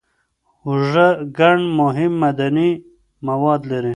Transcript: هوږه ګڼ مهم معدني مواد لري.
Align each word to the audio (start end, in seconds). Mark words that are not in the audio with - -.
هوږه 0.63 1.07
ګڼ 1.37 1.57
مهم 1.79 2.11
معدني 2.21 2.71
مواد 3.27 3.61
لري. 3.71 3.89